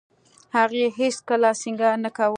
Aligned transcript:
هغې 0.57 0.85
هېڅ 0.99 1.15
کله 1.29 1.49
سينګار 1.61 1.95
نه 2.03 2.09
کاوه. 2.15 2.29